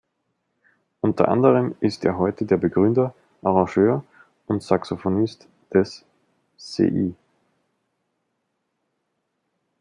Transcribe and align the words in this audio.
Unter 1.01 1.27
anderem 1.27 1.75
ist 1.79 2.03
er 2.05 2.17
heute 2.17 2.45
der 2.47 2.57
Begründer, 2.57 3.13
Arrangeur 3.43 4.03
und 4.47 4.63
Saxophonist 4.63 5.47
des 5.71 6.03
"Cl. 6.57 7.13